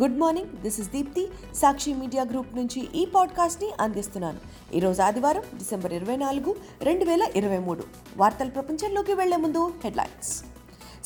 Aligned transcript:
Good 0.00 0.18
morning 0.18 0.52
this 0.62 0.80
is 0.80 0.90
Deepti 0.90 1.22
Sakshi 1.54 1.94
media 1.94 2.22
group 2.24 2.56
నుంచి 2.56 2.80
ఈ 2.94 3.06
పాడ్కాస్ట్ని 3.06 3.68
అందిస్తున్నాను. 3.80 4.38
ఈరోజు 4.74 5.02
ఆదివారం 5.02 5.42
డిసెంబర్ 5.58 5.92
ఇరవై 5.92 6.16
నాలుగు 6.16 6.56
రెండు 6.82 7.04
వేల 7.04 7.24
ఇరవై 7.36 7.58
మూడు. 7.58 7.84
వార్తల 8.16 8.48
ప్రపంచంలోకి 8.48 9.14
వెళ్ళే 9.14 9.36
ముందు 9.36 9.72
హెడ్లైన్స్. 9.84 10.44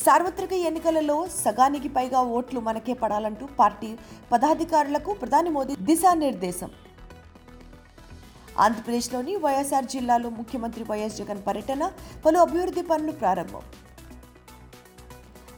సార్వత్రిక 0.05 0.53
ఎన్నికలలో 0.53 1.27
సగానికి 1.27 1.89
పైగా 1.89 2.21
ఓట్లు 2.21 2.59
మనకే 2.59 2.93
పడాలంటూ 2.93 3.45
పార్టీ 3.59 3.95
పదాధికారులకు 4.31 5.13
ప్రధాని 5.13 5.49
మోదీ 5.49 5.75
దిశానిర్దేశం. 5.81 6.71
ఆంధ్రప్రదేశ్లోని 8.59 9.35
వైఎస్ఆర్ 9.35 9.85
జిల్లాలో 9.85 10.29
ముఖ్యమంత్రి 10.29 10.83
వైఎస్ 10.83 11.17
జగన్ 11.17 11.43
పర్యటన 11.47 11.91
పలు 12.25 12.39
అభివృద్ధి 12.39 12.81
పనులు 12.81 13.11
ప్రారంభం. 13.11 13.61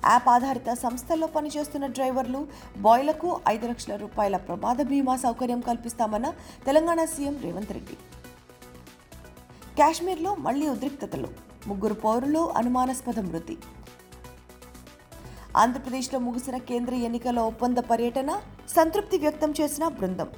యాప్ 0.09 0.29
ఆధారిత 0.33 0.69
సంస్థల్లో 0.83 1.27
పనిచేస్తున్న 1.35 1.85
డ్రైవర్లు 1.95 2.41
బాయ్లకు 2.85 3.29
ఐదు 3.53 3.65
లక్షల 3.71 3.95
రూపాయల 4.03 4.37
ప్రమాద 4.47 4.81
బీమా 4.91 5.15
సౌకర్యం 5.23 5.61
కల్పిస్తామన్న 5.67 6.29
తెలంగాణ 6.67 7.03
సీఎం 7.13 7.35
రేవంత్ 7.43 7.73
రెడ్డి. 7.77 7.97
కాశ్మీర్లో 9.79 10.31
మళ్ళీ 10.45 10.65
ఉద్రిక్తతలు 10.67 11.29
ముగ్గురు 11.69 11.97
పౌరులు 12.05 12.41
అనుమానాస్పద 12.61 13.19
మృతి. 13.29 13.55
ఆంధ్రప్రదేశ్లో 15.61 16.19
ముగిసిన 16.27 16.57
కేంద్ర 16.69 16.93
ఎన్నికల 17.07 17.39
ఒప్పంద 17.51 17.77
పర్యటన 17.91 18.31
సంతృప్తి 18.75 19.17
వ్యక్తం 19.17 19.53
చేసిన 19.61 19.87
బృందం. 19.99 20.29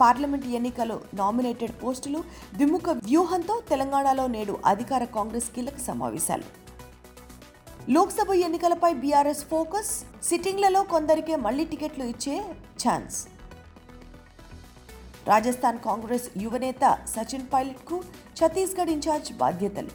పార్లమెంట్ 0.00 0.46
ఎన్నికలు 0.58 0.96
నామినేటెడ్ 1.20 1.74
పోస్టులు 1.82 2.20
ద్విముఖ 2.58 2.88
వ్యూహంతో 3.08 3.56
తెలంగాణలో 3.70 4.26
నేడు 4.36 4.54
అధికార 4.72 5.04
కాంగ్రెస్ 5.16 5.50
కీలక 5.56 5.78
సమావేశాలు. 5.88 6.63
లోక్సభ 7.92 8.32
ఎన్నికలపై 8.44 8.90
బీఆర్ఎస్ 9.00 9.42
ఫోకస్ 9.48 9.90
సిట్టింగ్లలో 10.26 10.80
కొందరికే 10.92 11.34
మళ్ళీ 11.36 11.64
టికెట్లు 11.72 12.04
ఇచ్చే 12.12 12.36
ఛాన్స్. 12.82 13.16
రాజస్థాన్ 15.30 15.78
కాంగ్రెస్ 15.86 16.26
యువనేత 16.42 16.84
సచిన్ 17.14 17.46
పైలట్కు 17.52 17.96
ఛత్తీస్గఢ్ 18.38 18.92
ఇన్ఛార్జ్ 18.94 19.32
బాధ్యతలు. 19.42 19.92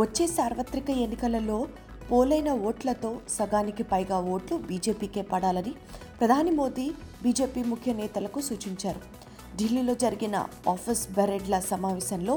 వచ్చే 0.00 0.26
సార్వత్రిక 0.38 0.90
ఎన్నికలలో 1.04 1.58
పోలైన 2.10 2.50
ఓట్లతో 2.70 3.12
సగానికి 3.36 3.86
పైగా 3.92 4.18
ఓట్లు 4.34 4.56
బీజేపీకే 4.56 5.22
పడాలని 5.32 5.74
ప్రధాని 6.18 6.50
మోదీ 6.50 6.88
బీజేపీ 7.22 7.62
ముఖ్య 7.62 7.92
నేతలకు 7.92 8.40
సూచించారు. 8.40 9.00
ఢిల్లీలో 9.56 9.94
జరిగిన 9.94 10.36
ఆఫీస్ 10.74 11.04
బెరెడ్ల 11.18 11.60
సమావేశంలో 11.72 12.36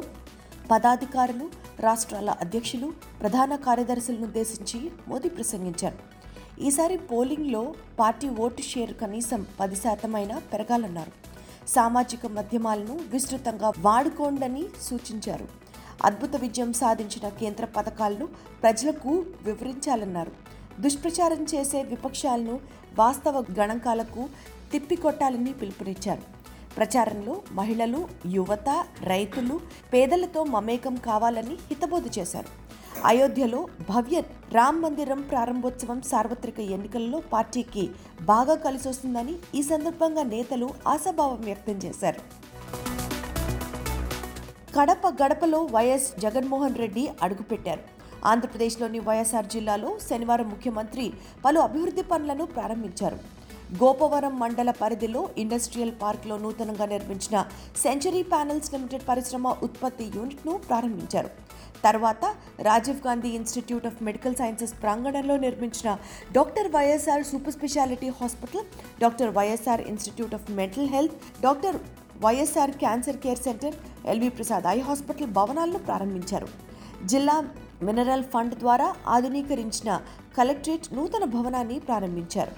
పదాధికారులు 0.71 1.49
రాష్ట్రాల 1.79 2.29
అధ్యక్షులు 2.29 2.93
ప్రధాన 3.21 3.55
కార్యదర్శులను 3.55 4.23
ఉద్దేశించి 4.23 4.91
మోదీ 5.07 5.29
ప్రసంగించారు. 5.29 5.97
ఈసారి 6.61 6.97
పోలింగ్లో 6.97 7.73
పార్టీ 7.99 8.29
ఓటు 8.29 8.61
షేర్ 8.61 8.93
కనీసం 8.93 9.45
పది 9.59 9.75
శాతమైనా 9.75 10.39
పెరగాలన్నారు. 10.39 11.11
సామాజిక 11.67 12.25
మాధ్యమాలను 12.25 12.99
విస్తృతంగా 13.09 13.71
వాడుకోండని 13.79 14.65
సూచించారు. 14.81 15.47
అద్భుత 16.05 16.35
విజయం 16.35 16.73
సాధించిన 16.73 17.29
కేంద్ర 17.29 17.65
పథకాలను 17.65 18.25
ప్రజలకు 18.61 19.25
వివరించాలన్నారు. 19.41 20.31
దుష్ప్రచారం 20.81 21.45
చేసే 21.55 21.83
విపక్షాలను 21.83 22.59
వాస్తవ 22.99 23.45
గణాంకాలకు 23.59 24.29
తిప్పికొట్టాలని 24.71 25.53
పిలుపునిచ్చారు. 25.53 26.44
ప్రచారంలో 26.77 27.33
మహిళలు 27.51 27.99
యువత 28.35 28.69
రైతులు 29.11 29.55
పేదలతో 29.93 30.43
మమేకం 30.43 30.95
కావాలని 30.95 31.55
హితబోధ 31.69 32.05
చేశారు. 32.17 32.49
అయోధ్యలో 33.05 33.67
భవ్య 33.89 34.17
రామ్ 34.51 34.81
మందిరం 34.81 35.21
ప్రారంభోత్సవం 35.21 36.01
సార్వత్రిక 36.01 36.59
ఎన్నికల్లో 36.75 37.19
పార్టీకి 37.33 37.83
బాగా 38.21 38.55
కలిసొస్తుందని 38.55 39.35
ఈ 39.55 39.61
సందర్భంగా 39.71 40.23
నేతలు 40.23 40.69
ఆశాభావం 40.87 41.41
వ్యక్తం 41.41 41.77
చేశారు. 41.85 42.21
కడప 44.77 45.07
గడపలో 45.23 45.59
వైఎస్ 45.75 46.07
జగన్మోహన్ 46.19 46.79
రెడ్డి 46.83 47.03
అడుగుపెట్టారు. 47.23 47.83
ఆంధ్రప్రదేశ్లోని 48.31 48.99
వైఎస్ఆర్ 48.99 49.53
జిల్లాలో 49.55 49.89
శనివారం 50.09 50.47
ముఖ్యమంత్రి 50.49 51.13
పలు 51.45 51.59
అభివృద్ధి 51.59 52.03
పనులను 52.11 52.45
ప్రారంభించారు. 52.45 53.34
గోపవరం 53.81 54.33
మండల 54.41 54.71
పరిధిలో 54.81 55.21
ఇండస్ట్రియల్ 55.43 55.93
పార్క్లో 56.01 56.35
నూతనంగా 56.43 56.85
నిర్మించిన 56.91 57.37
సెంచరీ 57.83 58.21
ప్యానెల్స్ 58.33 58.71
లిమిటెడ్ 58.73 59.05
పరిశ్రమ 59.09 59.53
ఉత్పత్తి 59.67 60.05
యూనిట్ను 60.15 60.53
ప్రారంభించారు. 60.67 61.29
తర్వాత 61.85 62.25
Rajiv 62.67 63.01
Gandhi 63.07 63.31
institute 63.39 63.87
of 63.89 63.99
medical 64.07 64.37
sciences 64.41 64.75
ప్రాంగణంలో 64.83 65.35
నిర్మించిన 65.45 65.89
doctor 66.37 66.69
YSR 66.75 67.25
super 67.31 67.55
speciality 67.57 68.09
hospital 68.19 68.65
doctor 69.03 69.33
YSR 69.37 69.83
institute 69.91 70.35
of 70.37 70.51
mental 70.59 70.89
health 70.95 71.17
doctor 71.45 71.79
YSR 72.25 72.73
cancer 72.83 73.21
care 73.25 73.43
centre 73.47 73.75
LV 74.13 74.29
Prasad 74.37 74.67
eye 74.75 74.77
hospital 74.89 75.33
భవనాలను 75.39 75.81
ప్రారంభించారు. 75.89 76.49
జిల్లా 77.13 77.35
మినరల్ 77.87 78.29
ఫండ్ 78.33 78.55
ద్వారా 78.63 78.87
ఆధునీకరించిన 79.15 79.91
కలెక్టరేట్ 80.37 80.87
నూతన 80.97 81.23
భవనాన్ని 81.35 81.79
ప్రారంభించారు. 81.89 82.53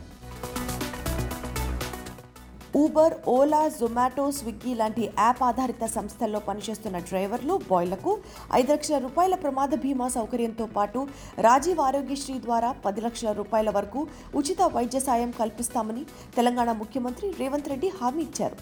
ఊబర్ 2.79 3.13
ఓలా 3.33 3.59
జొమాటో 3.75 4.23
స్విగ్గీ 4.37 4.71
లాంటి 4.79 5.03
యాప్ 5.19 5.41
ఆధారిత 5.47 5.85
సంస్థల్లో 5.93 6.39
పనిచేస్తున్న 6.47 6.97
డ్రైవర్లు 7.09 7.53
బాయ్లకు 7.69 8.11
ఐదు 8.59 8.69
లక్షల 8.73 8.97
రూపాయల 9.05 9.35
ప్రమాద 9.43 9.79
బీమా 9.83 10.07
సౌకర్యంతో 10.15 10.65
పాటు 10.75 11.01
రాజీవ్ 11.47 11.81
ఆరోగ్యశ్రీ 11.87 12.35
ద్వారా 12.45 12.71
పది 12.85 13.03
లక్షల 13.05 13.31
రూపాయల 13.39 13.71
వరకు 13.77 14.01
ఉచిత 14.41 14.61
వైద్య 14.75 15.01
సాయం 15.07 15.31
కల్పిస్తామని 15.39 16.03
తెలంగాణ 16.37 16.71
ముఖ్యమంత్రి 16.81 17.29
రేవంత్ 17.41 17.71
రెడ్డి 17.73 17.91
హామీ 17.99 18.23
ఇచ్చారు. 18.27 18.57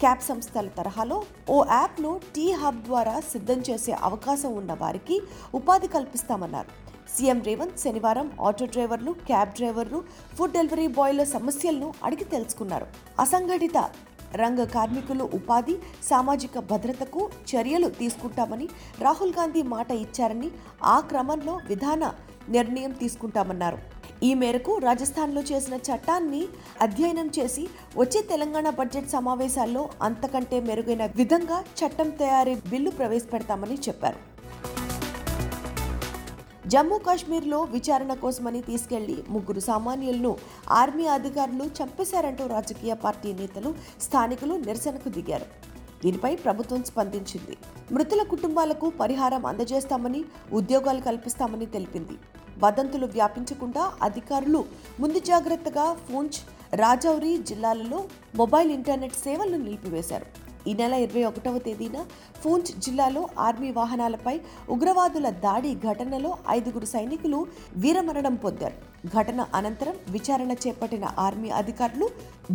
క్యాబ్ 0.00 0.22
సంస్థల 0.26 0.68
తరహాలో 0.78 1.18
ఓ 1.54 1.58
యాప్ను 1.74 2.10
టీ 2.34 2.46
హబ్ 2.60 2.80
ద్వారా 2.88 3.14
సిద్ధం 3.30 3.60
చేసే 3.68 3.92
అవకాశం 4.08 4.50
ఉన్న 4.60 4.72
వారికి 4.82 5.16
ఉపాధి 5.58 5.88
కల్పిస్తామన్నారు. 5.94 6.70
సీఎం 7.14 7.38
రేవంత్ 7.46 7.82
శనివారం 7.84 8.28
ఆటో 8.48 8.66
డ్రైవర్లు 8.74 9.12
క్యాబ్ 9.28 9.54
డ్రైవర్లు 9.58 10.00
ఫుడ్ 10.36 10.54
డెలివరీ 10.56 10.86
బాయ్ల 10.98 11.24
సమస్యలను 11.34 11.88
అడిగి 12.08 12.26
తెలుసుకున్నారు. 12.34 12.86
అసంఘటిత 13.24 13.76
రంగ 14.42 14.60
కార్మికులు 14.76 15.24
ఉపాధి 15.38 15.74
సామాజిక 16.10 16.58
భద్రతకు 16.70 17.20
చర్యలు 17.50 17.90
తీసుకుంటామని 18.00 18.66
రాహుల్ 19.04 19.36
గాంధీ 19.38 19.62
మాట 19.74 19.90
ఇచ్చారని 20.04 20.50
ఆ 20.94 20.96
క్రమంలో 21.10 21.56
విధాన 21.70 22.04
నిర్ణయం 22.56 22.92
తీసుకుంటామన్నారు. 23.02 23.78
ఈ 24.22 24.34
మేరకు 24.34 24.78
రాజస్థాన్లో 24.78 25.42
చేసిన 25.42 25.74
చట్టాన్ని 25.74 26.46
అధ్యయనం 26.82 27.30
చేసి 27.38 27.68
వచ్చే 27.96 28.22
తెలంగాణ 28.22 28.70
బడ్జెట్ 28.70 29.10
సమావేశాల్లో 29.10 29.88
అంతకంటే 30.02 30.60
మెరుగైన 30.60 31.06
విధంగా 31.06 31.60
చట్టం 31.60 32.10
తయారీ 32.10 32.54
బిల్లు 32.54 32.90
ప్రవేశపెడతామని 32.90 33.74
చెప్పారు. 33.74 34.36
జమ్మూ 36.68 36.98
కాశ్మీర్లో 36.98 37.62
విచారణ 37.62 38.14
కోసమని 38.14 38.60
తీసుకెళ్ళి 38.60 39.24
ముగ్గురు 39.28 39.60
సామాన్యులను 39.60 40.36
ఆర్మీ 40.70 41.06
అధికారులు 41.06 41.64
చంపేశారంటూ 41.64 42.46
రాజకీయ 42.46 42.94
పార్టీ 42.94 43.32
నేతలు 43.32 43.74
స్థానికులు 44.00 44.54
నిరసనకు 44.54 45.08
దిగారు. 45.08 45.46
దీనిపై 46.04 46.36
ప్రభుత్వం 46.36 46.84
స్పందించింది. 46.84 47.56
మృతుల 47.92 48.22
కుటుంబాలకు 48.22 48.90
పరిహారం 48.90 49.46
అందజేస్తామని 49.46 50.24
ఉద్యోగాలు 50.52 51.00
కల్పిస్తామని 51.00 51.66
తెలిపింది. 51.66 52.18
వదంతులు 52.64 53.06
వ్యాపించకుండా 53.16 53.84
అధికారులు 54.08 54.60
ముందు 55.02 55.20
జాగ్రత్తగా 55.30 55.86
పూంచ్ 56.08 56.38
రాజౌరి 56.82 57.32
జిల్లాలలో 57.50 58.00
మొబైల్ 58.40 58.70
ఇంటర్నెట్ 58.78 59.16
సేవలను 59.26 59.60
నిలిపివేశారు. 59.66 60.28
ఈ 60.70 60.72
నెల 60.74 60.94
ఇరవై 61.04 61.22
ఒకటవ 61.24 61.58
తేదీన 61.58 61.98
పూంచ్ 62.42 62.70
జిల్లాలో 62.84 63.22
ఆర్మీ 63.38 63.70
వాహనాలపై 63.70 64.34
ఉగ్రవాదుల 64.70 65.28
దాడి 65.44 65.70
ఘటనలో 65.74 66.30
ఐదుగురు 66.48 66.84
సైనికులు 66.84 67.46
వీరమరణం 67.76 68.34
పొందారు. 68.34 68.76
ఘటన 69.08 69.46
అనంతరం 69.54 69.96
విచారణ 70.10 70.52
చేపట్టిన 70.64 71.04
ఆర్మీ 71.18 71.50
అధికారులు 71.60 72.08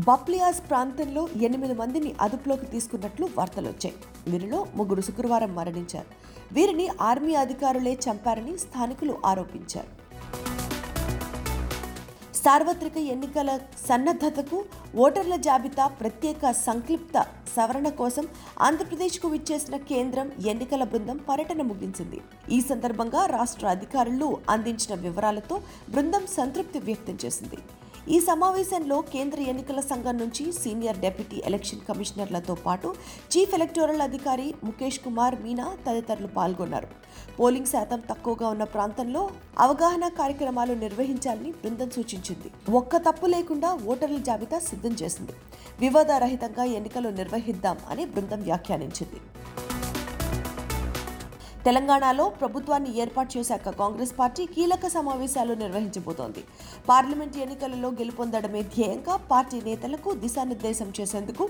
బప్లియాస్ 0.10 0.62
ప్రాంతంలో 0.70 1.24
ఎనిమిది 1.42 1.74
మందిని 1.74 2.12
అదుపులోకి 2.22 2.66
తీసుకున్నట్లు 2.66 3.30
వార్తలొచ్చాయి. 3.38 3.96
వీరిలో 4.28 4.62
ముగ్గురు 4.76 5.02
శుక్రవారం 5.02 5.56
మరణించారు. 5.56 6.10
వీరిని 6.54 6.88
ఆర్మీ 7.02 7.36
అధికారులే 7.46 7.96
చంపారని 8.06 8.56
స్థానికులు 8.66 9.16
ఆరోపించారు. 9.26 9.92
సార్వత్రిక 12.46 12.98
ఎన్నికల 13.14 13.50
సన్నద్ధతకు 13.88 14.58
ఓటర్ల 14.96 15.36
జాబితా 15.36 15.88
ప్రత్యేక 16.00 16.52
సంక్లిప్త 16.52 17.18
సవరణ 17.56 17.90
కోసం 18.00 18.26
ఆంధ్రప్రదేశ్కు 18.68 19.28
విచ్చేసిన 19.28 19.76
కేంద్రం 19.92 20.32
ఎన్నికల 20.52 20.84
బృందం 20.84 21.18
పర్యటన 21.30 21.62
ముగించింది. 21.62 22.20
ఈ 22.56 22.62
సందర్భంగా 22.62 23.26
రాష్ట్ర 23.26 23.68
అధికారులు 23.68 24.38
అందించిన 24.50 24.96
వివరాలతో 25.06 25.58
బృందం 25.90 26.26
సంతృప్తి 26.38 26.80
వ్యక్తం 26.80 27.18
చేసింది. 27.26 27.60
ఈ 28.10 28.20
సమావేశంలో 28.20 29.02
కేంద్ర 29.02 29.40
ఎన్నికల 29.40 29.80
సంఘం 29.80 30.18
నుంచి 30.18 30.52
సీనియర్ 30.52 30.98
డెప్యూటీ 30.98 31.42
ఎలక్షన్ 31.46 31.80
కమిషనర్లతో 31.90 32.56
పాటు 32.56 32.96
చీఫ్ 33.38 33.54
ఎలక్టోరల్ 33.54 34.02
అధికారి 34.02 34.54
ముఖేష్ 34.64 35.00
కుమార్ 35.00 35.42
మీనా 35.42 35.78
తదితరులు 35.88 36.28
పాల్గొన్నారు. 36.28 36.88
పోలింగ్ 37.40 37.66
శాతం 37.66 38.00
తక్కువగా 38.00 38.50
ఉన్న 38.50 38.64
ప్రాంతంలో 38.64 39.30
అవగాహన 39.60 40.08
కార్యక్రమాలు 40.08 40.74
నిర్వహించాలని 40.74 41.52
బృందం 41.52 41.90
సూచించింది. 41.90 42.72
ఒక్క 42.72 42.98
తప్పు 42.98 43.26
లేకుండా 43.26 43.80
ఓటర్ల 43.86 44.18
జాబితా 44.18 44.60
సిద్ధం 44.60 44.90
చేసింది. 44.90 45.32
వివాదరహితంగా 45.80 46.64
ఎన్నికలు 46.64 47.10
నిర్వహిద్దాం 47.10 47.78
అని 47.90 48.06
బృందం 48.06 48.42
వ్యాఖ్యానించింది. 48.42 49.22
తెలంగాణలో 51.66 52.24
ప్రభుత్వాన్ని 52.42 52.92
ఏర్పాటు 53.02 53.32
చేశాక 53.34 53.72
కాంగ్రెస్ 53.82 54.14
పార్టీ 54.20 54.44
కీలక 54.54 54.88
సమావేశాలు 54.96 55.54
నిర్వహించబోతోంది. 55.64 56.42
పార్లమెంట్ 56.90 57.36
ఎన్నికలలో 57.44 57.90
గెలుపొందడమే 58.00 58.62
ధ్యేయంగా 58.76 59.16
పార్టీ 59.32 59.58
నేతలకు 59.68 60.12
దిశానిర్దేశం 60.24 60.90
చేసేందుకు 61.00 61.46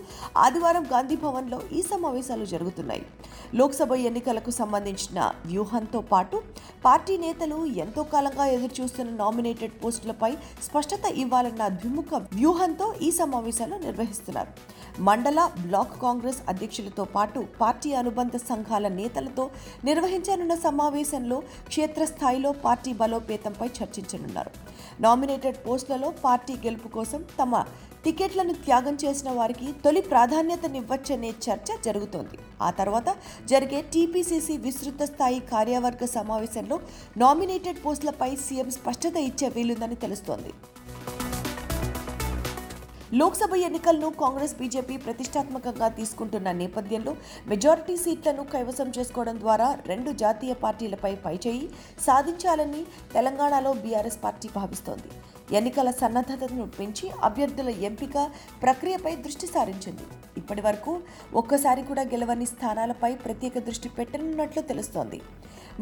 ఆదివారం 0.46 0.86
గాంధీ 0.94 1.18
భవన్లో 1.24 1.60
ఈ 1.78 1.82
సమావేశాలు 1.92 2.48
జరుగుతున్నాయి. 2.54 3.04
లోక్సభ 3.60 3.92
ఎన్నికలకు 4.10 4.54
సంబంధించిన 4.60 5.20
వ్యూహంతో 5.46 6.02
పాటు 6.12 6.38
పార్టీ 6.86 7.16
నేతలు 7.26 7.60
ఎంతో 7.86 8.04
కాలంగా 8.14 8.48
ఎదురుచూస్తున్న 8.58 9.12
నామినేటెడ్ 9.24 9.80
పోస్టులపై 9.84 10.32
స్పష్టత 10.68 11.06
ఇవ్వాలన్న 11.24 11.64
ద్విముఖ 11.80 12.22
వ్యూహంతో 12.38 12.90
ఈ 13.08 13.12
సమావేశాలు 13.22 13.76
నిర్వహిస్తున్నారు. 13.88 14.52
మండల 15.00 15.40
బ్లాక్ 15.60 15.94
కాంగ్రెస్ 16.02 16.40
అధ్యక్షులతో 16.52 17.04
పాటు 17.16 17.40
పార్టీ 17.62 17.92
అనుబంధ 17.94 18.36
సంఘాల 18.50 18.88
నేతలతో 18.88 19.44
నిర్వహించనున్న 19.84 20.56
సమావేశంలో 20.56 21.38
క్షేత్రస్థాయిలో 21.68 22.52
పార్టీ 22.66 22.94
బలోపేతంపై 22.94 23.68
చర్చించనున్నారు. 23.78 24.52
నామినేటెడ్ 25.02 25.60
పోస్టులలో 25.68 26.10
పార్టీ 26.26 26.56
గెలుపు 26.66 26.88
కోసం 26.98 27.24
తమ 27.40 27.64
టికెట్లను 28.06 28.54
త్యాగం 28.66 28.96
చేసిన 29.04 29.30
వారికి 29.40 29.68
తొలి 29.84 30.02
ప్రాధాన్యతనివ్వచ్చనే 30.12 31.32
చర్చ 31.46 31.78
జరుగుతోంది. 31.88 32.38
ఆ 32.62 32.70
తర్వాత 32.80 33.10
జరిగే 33.52 33.82
టీపీసీసీ 33.94 34.58
విస్తృత 34.58 35.04
స్థాయి 35.12 35.40
కార్యవర్గ 35.54 36.06
సమావేశంలో 36.18 36.80
నామినేటెడ్ 37.18 37.84
పోస్టులపై 37.86 38.32
సీఎం 38.46 38.72
స్పష్టత 38.80 39.18
ఇచ్చే 39.30 39.50
వీలుందని 39.58 39.96
తెలుస్తోంది. 40.06 40.54
లోక్సభ 43.20 43.54
ఎన్నికలను 43.68 44.10
కాంగ్రెస్ 44.20 44.54
బీజేపీ 44.60 44.96
ప్రతిష్టాత్మకంగా 45.06 45.88
తీసుకుంటున్న 45.98 46.50
నేపథ్యంలో 46.60 47.14
మెజారిటీ 47.52 47.96
సీట్లను 48.04 48.44
కైవసం 48.54 48.90
చేసుకోవడం 48.98 49.36
ద్వారా 49.42 49.68
రెండు 49.90 50.12
జాతీయ 50.22 50.54
పార్టీలపై 50.62 51.12
పైచేయి 51.26 51.66
సాధించాలని 52.06 52.82
తెలంగాణలో 53.16 53.74
బీఆర్ఎస్ 53.82 54.20
పార్టీ 54.24 54.50
భావిస్తోంది. 54.56 55.12
ఎన్నికల 55.60 55.92
సన్నద్ధతను 56.00 56.68
పెంచి 56.78 57.10
అభ్యర్థుల 57.30 57.70
ఎంపిక 57.90 58.16
ప్రక్రియపై 58.64 59.14
దృష్టి 59.26 59.50
సారించింది. 59.56 60.08
ఇప్పటి 60.42 60.62
వరకు 60.70 60.96
ఒక్కసారి 61.44 61.84
కూడా 61.92 62.06
గెలవని 62.16 62.50
స్థానాలపై 62.54 63.12
ప్రత్యేక 63.28 63.58
దృష్టి 63.68 63.90
పెట్టనున్నట్లు 64.00 64.64
తెలుస్తోంది. 64.74 65.22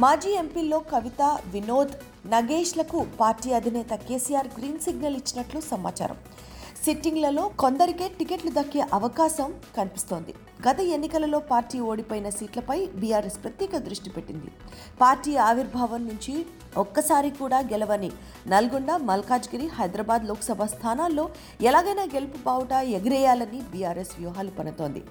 మాజీ 0.03 0.31
ఎంపీల్లో 0.43 0.81
కవిత 0.93 1.21
వినోద్ 1.53 1.95
నగేష్లకు 2.35 2.99
పార్టీ 3.23 3.49
అధినేత 3.61 3.93
కేసీఆర్ 4.09 4.53
గ్రీన్ 4.59 4.85
సిగ్నల్ 4.87 5.19
ఇచ్చినట్లు 5.23 5.61
సమాచారం. 5.71 6.19
సిట్టింగ్లలో 6.83 7.41
కొందరికే 7.61 8.05
టికెట్లు 8.17 8.51
దక్కే 8.57 8.81
అవకాశం 8.97 9.49
కనిపిస్తోంది. 9.77 10.33
గత 10.65 10.79
ఎన్నికలలో 10.95 11.39
పార్టీ 11.51 11.77
ఓడిపోయిన 11.89 12.27
సీట్లపై 12.37 12.77
బీఆర్ఎస్ 13.01 13.37
ప్రత్యేక 13.43 13.77
దృష్టి 13.87 14.09
పెట్టింది. 14.15 14.49
పార్టీ 15.01 15.33
ఆవిర్భావం 15.49 16.01
నుంచి 16.09 16.33
ఒక్కసారి 16.83 17.29
కూడా 17.41 17.59
గెలవని 17.71 18.11
నల్గొండ 18.53 18.91
మల్కాజ్గిరి 19.09 19.67
హైదరాబాద్ 19.77 20.25
లోక్సభ 20.31 20.63
స్థానాల్లో 20.75 21.25
ఎలాగైనా 21.69 22.05
గెలుపు 22.15 22.39
బావుట 22.47 22.73
ఎగిరేయాలని 22.99 23.61
బీఆర్ఎస్ 23.71 24.15
వ్యూహాలు 24.19 24.53
పనుతోంది 24.59 25.03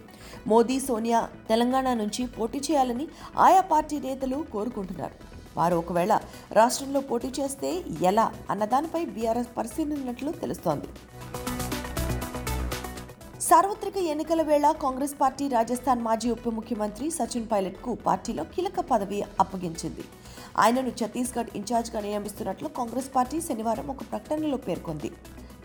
మోదీ 0.52 0.78
సోనియా 0.86 1.22
తెలంగాణ 1.50 1.88
నుంచి 2.02 2.24
పోటీ 2.38 2.60
చేయాలని 2.68 3.08
ఆయా 3.46 3.64
పార్టీ 3.72 3.98
నేతలు 4.06 4.38
కోరుకుంటున్నారు. 4.54 5.16
వారు 5.58 5.76
ఒకవేళ 5.82 6.14
రాష్ట్రంలో 6.58 7.00
పోటీ 7.10 7.28
చేస్తే 7.38 7.70
ఎలా 8.08 8.26
అన్నదానిపై 8.52 9.00
బీఆర్ఎస్ 9.14 9.54
పరిశీలించినట్లు 9.56 10.30
తెలుస్తోంది. 10.42 10.88
సార్వత్రిక 13.46 13.96
ఎన్నికల 14.12 14.42
వేళ 14.48 14.66
కాంగ్రెస్ 14.84 15.12
పార్టీ 15.20 15.44
రాజస్థాన్ 15.48 16.00
మాజీ 16.06 16.28
ఉప 16.34 16.48
ముఖ్యమంత్రి 16.54 17.06
సచిన్ 17.16 17.46
పైలట్కు 17.50 17.90
పార్టీలో 18.06 18.44
కీలక 18.54 18.80
పదవి 18.88 19.20
అప్పగించింది. 19.42 20.04
ఆయనను 20.62 20.92
ఛత్తీస్గఢ్ 21.00 21.52
ఇన్ఛార్జ్గా 21.58 22.00
నియమిస్తున్నట్లు 22.06 22.68
కాంగ్రెస్ 22.78 23.10
పార్టీ 23.16 23.38
శనివారం 23.48 23.86
ఒక 23.94 24.02
ప్రకటనలో 24.10 24.58
పేర్కొంది. 24.66 25.10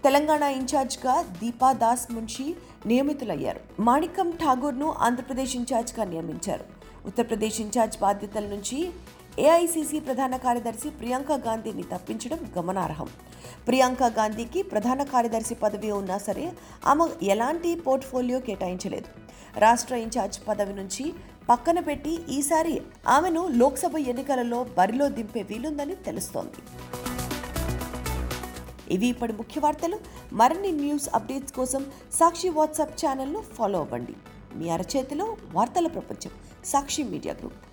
తెలంగాణ 0.06 0.44
ఇన్ఛార్జ్గా 0.60 1.16
దీపా 1.42 1.72
దాస్ 1.84 2.06
మున్షి 2.14 2.48
నియమితులయ్యారు. 2.92 3.62
మాణికం 3.90 4.30
ఠాగూర్ను 4.44 4.90
ఆంధ్రప్రదేశ్ 5.08 5.56
ఇన్ఛార్జ్గా 5.62 6.06
నియమించారు. 6.14 6.66
ఉత్తరప్రదేశ్ 7.10 7.60
ఇన్ఛార్జ్ 7.66 8.00
బాధ్యతల 8.06 8.48
నుంచి 8.56 8.80
ఏఐసిసి 9.50 10.00
ప్రధాన 10.08 10.36
కార్యదర్శి 10.48 10.90
ప్రియాంక 11.02 11.32
గాంధీని 11.48 11.86
తప్పించడం 11.94 12.42
గమనార్హం. 12.58 13.10
ప్రియాంక 13.68 14.04
గాంధీకి 14.04 14.64
ప్రధాన 14.64 15.04
కార్యదర్శి 15.04 15.56
పదవి 15.56 15.92
ఉన్నా 15.92 16.18
సరే 16.18 16.52
ఆమె 16.88 17.26
ఎలాంటి 17.26 17.76
పోర్ట్ఫోలియో 17.76 18.40
కేటాయించలేదు. 18.40 19.08
రాష్ట్ర 19.60 19.96
ఇన్ఛార్జ్ 19.96 20.40
పదవి 20.48 20.74
నుంచి 20.74 21.14
పక్కన 21.50 21.80
పెట్టి 21.80 22.20
ఈసారి 22.30 22.82
ఆమెను 23.08 23.48
లోక్సభ 23.48 23.98
ఎన్నికలలో 23.98 24.64
బరిలో 24.64 25.10
దింపే 25.10 25.42
వీలుందని 25.42 25.96
తెలుస్తోంది. 25.96 26.62
ఇవి 28.94 29.08
ఇప్పటి 29.08 29.34
ముఖ్య 29.34 29.62
వార్తలు. 29.62 30.00
మరిన్ని 30.34 30.72
న్యూస్ 30.72 31.10
అప్డేట్స్ 31.14 31.54
కోసం 31.54 31.86
సాక్షి 32.14 32.50
వాట్సాప్ 32.50 33.06
ఛానల్ను 33.06 33.42
ఫాలో 33.42 33.80
అవ్వండి. 33.80 34.14
మీ 34.56 34.70
అరచేతిలో 34.70 35.38
వార్తల 35.52 35.88
ప్రపంచం 35.88 36.32
సాక్షి 36.66 37.04
మీడియా 37.04 37.36
గ్రూప్. 37.40 37.73